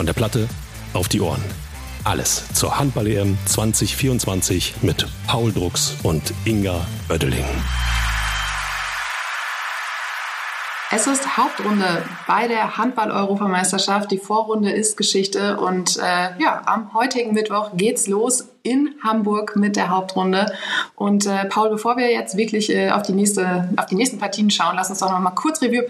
[0.00, 0.48] Von der Platte
[0.94, 1.44] auf die Ohren.
[2.04, 7.44] Alles zur Handball-EM 2024 mit Paul Drucks und Inga Oeddeling.
[10.90, 14.10] Es ist Hauptrunde bei der Handball-Europameisterschaft.
[14.10, 19.76] Die Vorrunde ist Geschichte und äh, ja, am heutigen Mittwoch geht's los in Hamburg mit
[19.76, 20.46] der Hauptrunde.
[20.94, 24.50] Und äh, Paul, bevor wir jetzt wirklich äh, auf, die nächste, auf die nächsten Partien
[24.50, 25.84] schauen, lass uns doch noch mal kurz Revue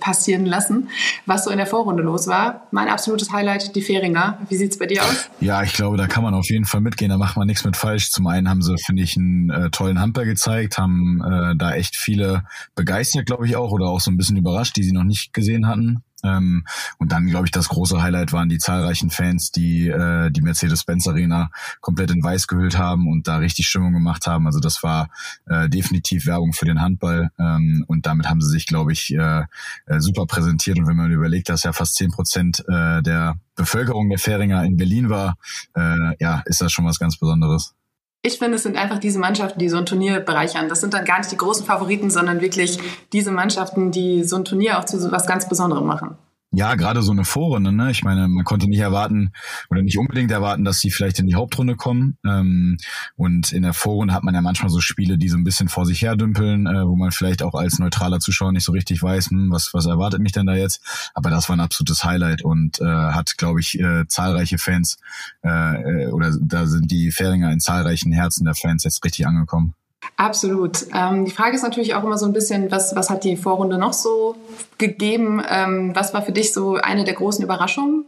[0.00, 0.88] passieren lassen,
[1.26, 2.66] was so in der Vorrunde los war.
[2.70, 4.38] Mein absolutes Highlight, die Fähringer.
[4.48, 5.30] Wie sieht's bei dir aus?
[5.40, 7.10] Ja, ich glaube, da kann man auf jeden Fall mitgehen.
[7.10, 8.10] Da macht man nichts mit falsch.
[8.10, 11.96] Zum einen haben sie, finde ich, einen äh, tollen Handball gezeigt, haben äh, da echt
[11.96, 12.44] viele
[12.74, 15.66] begeistert, glaube ich auch, oder auch so ein bisschen überrascht, die sie noch nicht gesehen
[15.66, 16.02] hatten.
[16.24, 16.64] Ähm,
[16.98, 21.08] und dann, glaube ich, das große Highlight waren die zahlreichen Fans, die äh, die Mercedes-Benz
[21.08, 24.46] Arena komplett in weiß gehüllt haben und da richtig Stimmung gemacht haben.
[24.46, 25.10] Also das war
[25.46, 29.44] äh, definitiv Werbung für den Handball ähm, und damit haben sie sich, glaube ich, äh,
[29.86, 30.78] äh, super präsentiert.
[30.78, 34.76] Und wenn man überlegt, dass ja fast zehn Prozent äh, der Bevölkerung der Fähringer in
[34.76, 35.36] Berlin war,
[35.74, 37.74] äh, ja, ist das schon was ganz Besonderes.
[38.22, 40.68] Ich finde, es sind einfach diese Mannschaften, die so ein Turnier bereichern.
[40.68, 42.78] Das sind dann gar nicht die großen Favoriten, sondern wirklich
[43.14, 46.18] diese Mannschaften, die so ein Turnier auch zu so was ganz Besonderem machen.
[46.52, 47.92] Ja, gerade so eine Vorrunde, ne?
[47.92, 49.32] Ich meine, man konnte nicht erwarten
[49.70, 52.18] oder nicht unbedingt erwarten, dass sie vielleicht in die Hauptrunde kommen.
[52.26, 52.76] Ähm,
[53.14, 55.86] und in der Vorrunde hat man ja manchmal so Spiele, die so ein bisschen vor
[55.86, 59.30] sich her dümpeln, äh, wo man vielleicht auch als neutraler Zuschauer nicht so richtig weiß,
[59.30, 60.82] hm, was, was erwartet mich denn da jetzt.
[61.14, 64.98] Aber das war ein absolutes Highlight und äh, hat, glaube ich, äh, zahlreiche Fans
[65.44, 69.74] äh, äh, oder da sind die Fähringer in zahlreichen Herzen der Fans jetzt richtig angekommen.
[70.20, 70.84] Absolut.
[70.92, 73.78] Ähm, die Frage ist natürlich auch immer so ein bisschen, was, was hat die Vorrunde
[73.78, 74.36] noch so
[74.76, 75.42] gegeben?
[75.48, 78.04] Ähm, was war für dich so eine der großen Überraschungen?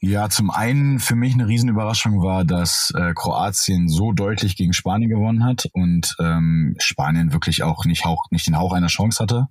[0.00, 5.10] Ja, zum einen für mich eine Riesenüberraschung war, dass äh, Kroatien so deutlich gegen Spanien
[5.10, 9.48] gewonnen hat und ähm, Spanien wirklich auch nicht, hauch, nicht den Hauch einer Chance hatte.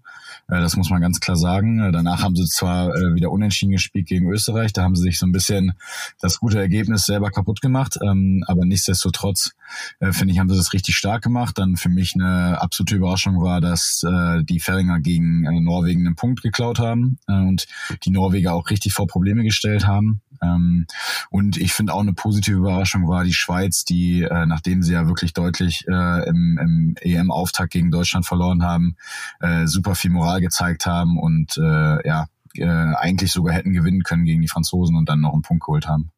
[0.47, 1.79] Äh, das muss man ganz klar sagen.
[1.79, 5.19] Äh, danach haben sie zwar äh, wieder unentschieden gespielt gegen Österreich, da haben sie sich
[5.19, 5.73] so ein bisschen
[6.19, 9.51] das gute Ergebnis selber kaputt gemacht, ähm, aber nichtsdestotrotz
[9.99, 11.57] äh, finde ich, haben sie das richtig stark gemacht.
[11.57, 16.15] Dann für mich eine absolute Überraschung war, dass äh, die Färinger gegen äh, Norwegen einen
[16.15, 17.67] Punkt geklaut haben äh, und
[18.03, 20.21] die Norweger auch richtig vor Probleme gestellt haben.
[20.41, 20.85] Ähm,
[21.29, 25.07] und ich finde auch eine positive Überraschung war die Schweiz, die, äh, nachdem sie ja
[25.07, 28.95] wirklich deutlich äh, im, im EM-Auftakt gegen Deutschland verloren haben,
[29.39, 34.25] äh, super viel Moral gezeigt haben und äh, ja, äh, eigentlich sogar hätten gewinnen können
[34.25, 36.11] gegen die Franzosen und dann noch einen Punkt geholt haben.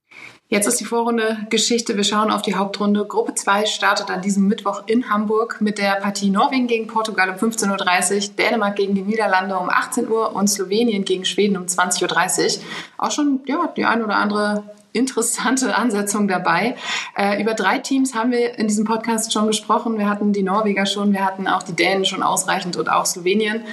[0.52, 1.96] Jetzt ist die Vorrunde Geschichte.
[1.96, 3.06] Wir schauen auf die Hauptrunde.
[3.06, 7.35] Gruppe 2 startet an diesem Mittwoch in Hamburg mit der Partie Norwegen gegen Portugal um
[7.35, 12.57] 15.30 Uhr, Dänemark gegen die Niederlande um 18 Uhr und Slowenien gegen Schweden um 20.30
[12.57, 12.63] Uhr.
[12.97, 16.75] Auch schon ja, die ein oder andere interessante Ansetzung dabei.
[17.16, 19.97] Äh, über drei Teams haben wir in diesem Podcast schon gesprochen.
[19.97, 23.63] Wir hatten die Norweger schon, wir hatten auch die Dänen schon ausreichend und auch Slowenien.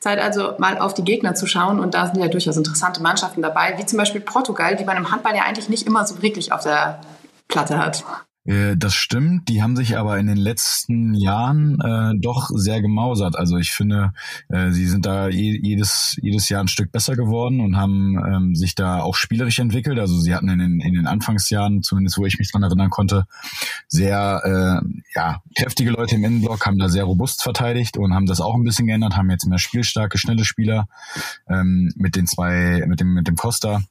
[0.00, 3.42] Zeit also mal auf die Gegner zu schauen und da sind ja durchaus interessante Mannschaften
[3.42, 6.52] dabei, wie zum Beispiel Portugal, die man im Handball ja eigentlich nicht immer so wirklich
[6.52, 7.00] auf der
[7.48, 8.04] Platte hat.
[8.46, 13.36] Äh, das stimmt, die haben sich aber in den letzten Jahren äh, doch sehr gemausert.
[13.36, 14.12] Also ich finde,
[14.48, 18.74] äh, sie sind da jedes, jedes Jahr ein Stück besser geworden und haben ähm, sich
[18.74, 19.98] da auch spielerisch entwickelt.
[19.98, 23.26] Also sie hatten in den, in den Anfangsjahren, zumindest wo ich mich dran erinnern konnte,
[23.88, 28.40] sehr äh, ja, kräftige Leute im Innenblock, haben da sehr robust verteidigt und haben das
[28.40, 30.88] auch ein bisschen geändert, haben jetzt mehr spielstarke, schnelle Spieler
[31.48, 33.82] ähm, mit den zwei, mit dem, mit dem Costa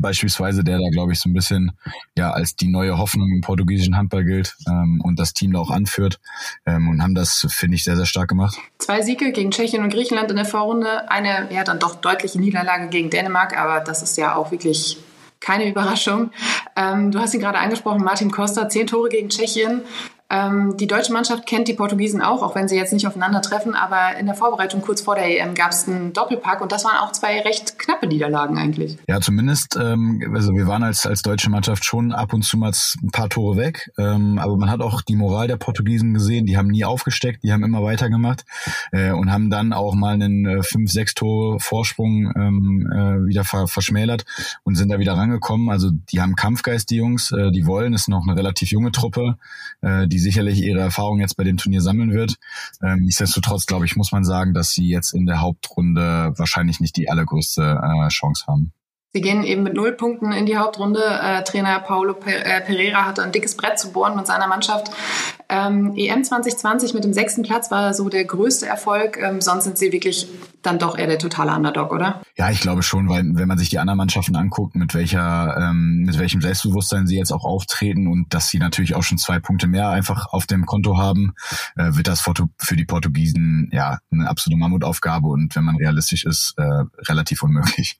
[0.00, 1.72] beispielsweise, der da, glaube ich, so ein bisschen
[2.16, 5.70] ja als die neue Hoffnung im portugiesischen Handball gilt ähm, und das Team da auch
[5.70, 6.20] anführt
[6.66, 8.58] ähm, und haben das, finde ich, sehr, sehr stark gemacht.
[8.78, 12.88] Zwei Siege gegen Tschechien und Griechenland in der Vorrunde, eine ja dann doch deutliche Niederlage
[12.88, 14.98] gegen Dänemark, aber das ist ja auch wirklich
[15.40, 16.30] keine Überraschung.
[16.76, 19.82] Ähm, du hast ihn gerade angesprochen, Martin Costa, zehn Tore gegen Tschechien.
[20.30, 23.74] Ähm, die deutsche Mannschaft kennt die Portugiesen auch, auch wenn sie jetzt nicht aufeinandertreffen.
[23.74, 26.98] Aber in der Vorbereitung kurz vor der EM gab es einen Doppelpack und das waren
[26.98, 28.98] auch zwei recht knappe Niederlagen eigentlich.
[29.08, 32.72] Ja, zumindest, ähm, also wir waren als, als deutsche Mannschaft schon ab und zu mal
[33.02, 33.90] ein paar Tore weg.
[33.98, 36.46] Ähm, aber man hat auch die Moral der Portugiesen gesehen.
[36.46, 38.44] Die haben nie aufgesteckt, die haben immer weitergemacht
[38.92, 43.66] äh, und haben dann auch mal einen äh, 5-6 Tore Vorsprung ähm, äh, wieder ver
[43.66, 44.24] verschmälert
[44.64, 45.70] und sind da wieder rangekommen.
[45.70, 49.36] Also die haben Kampfgeist, die Jungs, äh, die wollen, ist noch eine relativ junge Truppe,
[49.80, 52.34] äh, die die sicherlich ihre Erfahrung jetzt bei dem Turnier sammeln wird.
[52.82, 56.96] Ähm, nichtsdestotrotz, glaube ich, muss man sagen, dass sie jetzt in der Hauptrunde wahrscheinlich nicht
[56.96, 58.72] die allergrößte äh, Chance haben.
[59.12, 61.00] Sie gehen eben mit null Punkten in die Hauptrunde.
[61.00, 64.90] Äh, Trainer Paulo äh, Pereira hat ein dickes Brett zu bohren mit seiner Mannschaft.
[65.50, 69.18] Ähm, EM 2020 mit dem sechsten Platz war so der größte Erfolg.
[69.18, 70.28] Ähm, sonst sind sie wirklich
[70.62, 72.20] dann doch eher der totale Underdog, oder?
[72.36, 76.02] Ja, ich glaube schon, weil wenn man sich die anderen Mannschaften anguckt, mit welcher, ähm,
[76.04, 79.68] mit welchem Selbstbewusstsein sie jetzt auch auftreten und dass sie natürlich auch schon zwei Punkte
[79.68, 81.32] mehr einfach auf dem Konto haben,
[81.76, 86.54] äh, wird das für die Portugiesen ja eine absolute Mammutaufgabe und wenn man realistisch ist,
[86.58, 87.98] äh, relativ unmöglich.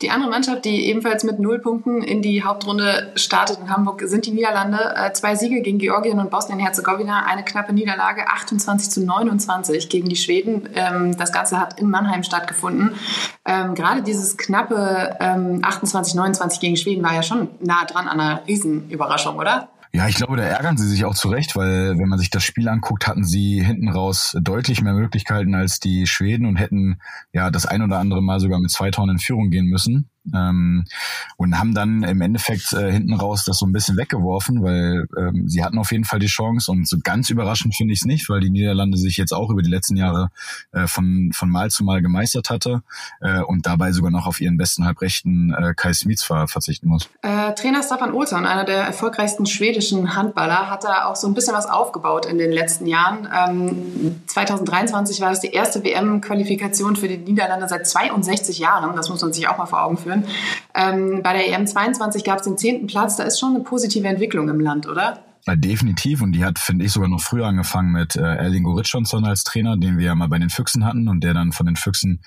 [0.00, 4.26] Die andere Mannschaft, die ebenfalls mit null Punkten in die Hauptrunde startet in Hamburg, sind
[4.26, 4.94] die Niederlande.
[4.94, 10.14] Äh, zwei Siege gegen Georgien und Bosnien-Herzegowina, eine knappe Niederlage, 28 zu 29 gegen die
[10.14, 10.68] Schweden.
[10.76, 12.94] Ähm, das Ganze hat in Mannheim stattgefunden.
[13.44, 18.20] Ähm, gerade dieses knappe ähm, 28, 29 gegen Schweden war ja schon nah dran an
[18.20, 19.68] einer Riesenüberraschung, oder?
[19.92, 22.68] Ja, ich glaube, da ärgern sie sich auch zurecht, weil wenn man sich das Spiel
[22.68, 26.98] anguckt, hatten sie hinten raus deutlich mehr Möglichkeiten als die Schweden und hätten
[27.32, 30.84] ja das ein oder andere Mal sogar mit zwei Toren in Führung gehen müssen ähm,
[31.36, 35.48] und haben dann im Endeffekt äh, hinten raus das so ein bisschen weggeworfen, weil ähm,
[35.48, 38.28] sie hatten auf jeden Fall die Chance und so ganz überraschend finde ich es nicht,
[38.28, 40.30] weil die Niederlande sich jetzt auch über die letzten Jahre
[40.72, 42.82] äh, von, von Mal zu Mal gemeistert hatte
[43.20, 47.08] äh, und dabei sogar noch auf ihren besten Halbrechten äh, Kai Smits ver verzichten muss.
[47.22, 51.54] Äh, Trainer Staffan Olsson, einer der erfolgreichsten schwedischen Handballer, hat da auch so ein bisschen
[51.54, 53.28] was aufgebaut in den letzten Jahren.
[53.32, 59.20] Ähm, 2023 war es die erste WM-Qualifikation für die Niederlande seit 62 Jahren, das muss
[59.20, 60.34] man sich auch mal vor Augen führen führen.
[60.74, 63.16] Ähm, bei der EM22 gab es den zehnten Platz.
[63.16, 65.24] Da ist schon eine positive Entwicklung im Land, oder?
[65.46, 66.20] Ja, definitiv.
[66.20, 69.78] Und die hat, finde ich, sogar noch früher angefangen mit äh, Erling Goritschonsson als Trainer,
[69.78, 72.20] den wir ja mal bei den Füchsen hatten und der dann von den Füchsen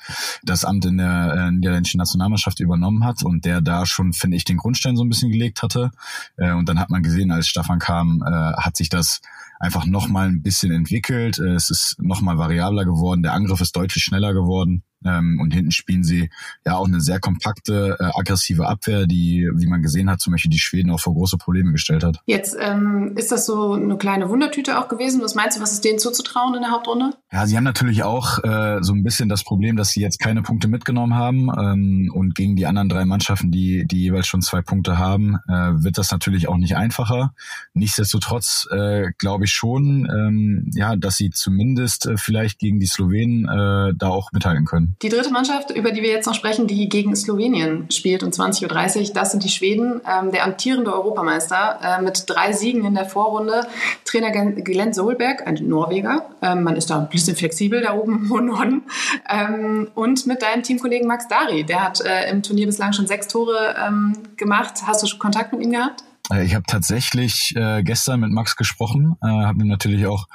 [0.43, 4.43] das Amt in der äh, niederländischen Nationalmannschaft übernommen hat und der da schon, finde ich,
[4.43, 5.91] den Grundstein so ein bisschen gelegt hatte.
[6.37, 9.21] Äh, und dann hat man gesehen, als Stefan kam, äh, hat sich das
[9.61, 11.39] einfach nochmal ein bisschen entwickelt.
[11.39, 13.23] Äh, es ist nochmal variabler geworden.
[13.23, 14.83] Der Angriff ist deutlich schneller geworden.
[15.05, 16.29] Ähm, und hinten spielen sie
[16.65, 20.51] ja auch eine sehr kompakte, äh, aggressive Abwehr, die, wie man gesehen hat, zum Beispiel
[20.51, 22.19] die Schweden auch vor große Probleme gestellt hat.
[22.25, 25.21] Jetzt ähm, ist das so eine kleine Wundertüte auch gewesen.
[25.21, 27.11] Was meinst du, was ist denen zuzutrauen in der Hauptrunde?
[27.31, 30.43] Ja, sie haben natürlich auch äh, so ein bisschen das Problem, dass sie jetzt keine
[30.43, 34.61] Punkte mitgenommen haben ähm, und gegen die anderen drei Mannschaften, die, die jeweils schon zwei
[34.61, 37.33] Punkte haben, äh, wird das natürlich auch nicht einfacher.
[37.73, 43.45] Nichtsdestotrotz äh, glaube ich schon, ähm, ja, dass sie zumindest äh, vielleicht gegen die Slowenen
[43.45, 44.95] äh, da auch mithalten können.
[45.01, 49.09] Die dritte Mannschaft, über die wir jetzt noch sprechen, die gegen Slowenien spielt um 20.30
[49.09, 50.01] Uhr, das sind die Schweden.
[50.07, 53.67] Ähm, der amtierende Europameister äh, mit drei Siegen in der Vorrunde.
[54.05, 56.29] Trainer Glenn Solberg, ein Norweger.
[56.41, 58.83] Ähm, man ist da ein bisschen flexibel da oben im Norden.
[59.29, 61.63] Ähm, und mit deinem Teamkollegen Max Dari.
[61.63, 64.83] Der hat äh, im Turnier bislang schon sechs Tore ähm, gemacht.
[64.85, 66.03] Hast du schon Kontakt mit ihm gehabt?
[66.31, 70.27] Äh, ich habe tatsächlich äh, gestern mit Max gesprochen, äh, habe ihm natürlich auch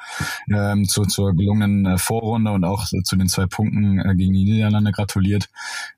[0.52, 4.44] ähm, zu, zur gelungenen äh, Vorrunde und auch zu den zwei Punkten äh, gegen die
[4.44, 5.48] Niederlande gratuliert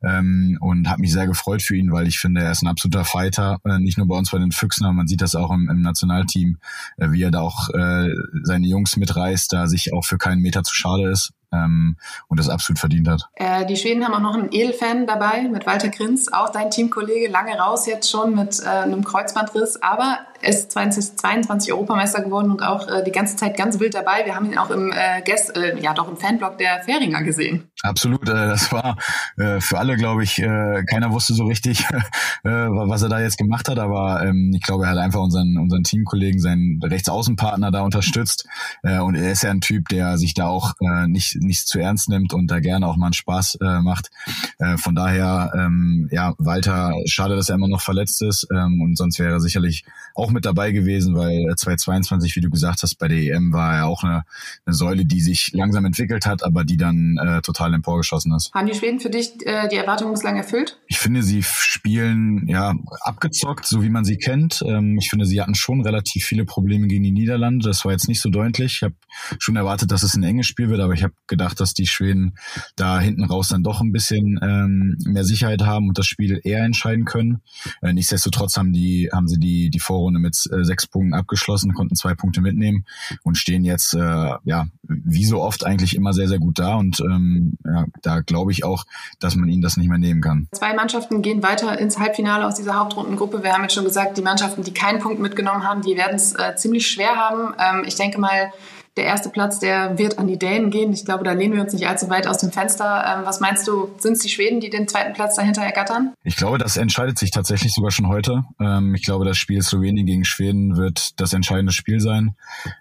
[0.02, 3.04] ähm, und habe mich sehr gefreut für ihn, weil ich finde, er ist ein absoluter
[3.04, 5.68] Fighter, äh, nicht nur bei uns bei den Füchsen, aber man sieht das auch im,
[5.68, 6.58] im Nationalteam,
[6.96, 8.10] äh, wie er da auch äh,
[8.42, 11.96] seine Jungs mitreißt, da sich auch für keinen Meter zu schade ist ähm,
[12.28, 13.28] und das absolut verdient hat.
[13.34, 17.28] Äh, die Schweden haben auch noch einen Edelfan dabei mit Walter Grins, auch dein Teamkollege,
[17.28, 22.88] lange raus jetzt schon mit äh, einem Kreuzbandriss, aber ist 2022 Europameister geworden und auch
[22.88, 24.24] äh, die ganze Zeit ganz wild dabei.
[24.24, 27.68] Wir haben ihn auch im äh, Guest, äh, ja doch im Fanblog der Fähringer gesehen.
[27.82, 28.96] Absolut, äh, das war
[29.36, 31.80] äh, für alle, glaube ich, äh, keiner wusste so richtig,
[32.44, 35.58] äh, was er da jetzt gemacht hat, aber ähm, ich glaube, er hat einfach unseren
[35.58, 38.46] unseren Teamkollegen, seinen Rechtsaußenpartner da unterstützt
[38.82, 41.80] äh, und er ist ja ein Typ, der sich da auch äh, nicht nicht zu
[41.80, 44.10] ernst nimmt und da gerne auch mal einen Spaß äh, macht.
[44.58, 48.96] Äh, von daher, ähm, ja, Walter, schade, dass er immer noch verletzt ist ähm, und
[48.96, 49.84] sonst wäre er sicherlich
[50.18, 53.86] auch mit dabei gewesen, weil 2022, wie du gesagt hast, bei der EM war er
[53.86, 54.24] auch eine,
[54.66, 58.52] eine Säule, die sich langsam entwickelt hat, aber die dann äh, total emporgeschossen ist.
[58.52, 60.78] Haben die Schweden für dich äh, die Erwartungen bislang erfüllt?
[60.88, 64.62] Ich finde, sie spielen ja abgezockt, so wie man sie kennt.
[64.66, 67.66] Ähm, ich finde, sie hatten schon relativ viele Probleme gegen die Niederlande.
[67.66, 68.76] Das war jetzt nicht so deutlich.
[68.76, 68.94] Ich habe
[69.38, 72.34] schon erwartet, dass es ein enges Spiel wird, aber ich habe gedacht, dass die Schweden
[72.76, 76.64] da hinten raus dann doch ein bisschen ähm, mehr Sicherheit haben und das Spiel eher
[76.64, 77.40] entscheiden können.
[77.82, 81.74] Äh, nichtsdestotrotz haben die haben sie die die Vorrunde Runde mit äh, sechs Punkten abgeschlossen,
[81.74, 82.84] konnten zwei Punkte mitnehmen
[83.22, 83.98] und stehen jetzt äh,
[84.44, 86.76] ja wie so oft eigentlich immer sehr, sehr gut da.
[86.76, 88.84] Und ähm, ja, da glaube ich auch,
[89.18, 90.48] dass man ihnen das nicht mehr nehmen kann.
[90.52, 93.42] Zwei Mannschaften gehen weiter ins Halbfinale aus dieser Hauptrundengruppe.
[93.42, 96.34] Wir haben jetzt schon gesagt, die Mannschaften, die keinen Punkt mitgenommen haben, die werden es
[96.36, 97.52] äh, ziemlich schwer haben.
[97.58, 98.52] Ähm, ich denke mal,
[98.98, 100.92] der erste Platz, der wird an die Dänen gehen.
[100.92, 103.04] Ich glaube, da lehnen wir uns nicht allzu weit aus dem Fenster.
[103.06, 106.12] Ähm, was meinst du, sind es die Schweden, die den zweiten Platz dahinter ergattern?
[106.24, 108.44] Ich glaube, das entscheidet sich tatsächlich sogar schon heute.
[108.60, 112.34] Ähm, ich glaube, das Spiel Slowenien gegen Schweden wird das entscheidende Spiel sein.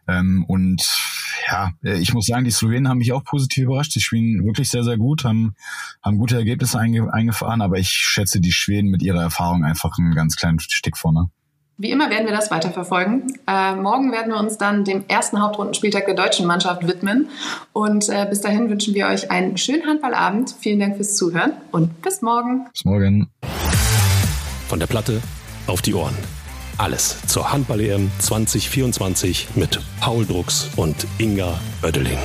[0.07, 0.81] Ähm, und
[1.49, 3.93] ja, ich muss sagen, die Slowenen haben mich auch positiv überrascht.
[3.93, 5.55] Sie spielen wirklich sehr, sehr gut, haben,
[6.03, 10.13] haben gute Ergebnisse einge eingefahren, aber ich schätze die Schweden mit ihrer Erfahrung einfach einen
[10.13, 11.29] ganz kleinen Stick vorne.
[11.79, 13.39] Wie immer werden wir das weiterverfolgen.
[13.47, 17.29] Äh, morgen werden wir uns dann dem ersten Hauptrundenspieltag der deutschen Mannschaft widmen.
[17.71, 20.55] Und äh, bis dahin wünschen wir euch einen schönen Handballabend.
[20.59, 22.65] Vielen Dank fürs Zuhören und bis morgen.
[22.71, 23.29] Bis morgen.
[24.67, 25.21] Von der Platte
[25.67, 26.17] auf die Ohren.
[26.79, 32.19] Alles zur Handball-EM 2024 mit Paul Drucks und Inga Oeddeling.